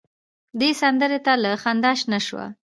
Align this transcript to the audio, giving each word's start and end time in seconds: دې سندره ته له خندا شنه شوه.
دې 0.59 0.69
سندره 0.81 1.19
ته 1.25 1.33
له 1.43 1.51
خندا 1.61 1.91
شنه 1.99 2.19
شوه. 2.27 2.45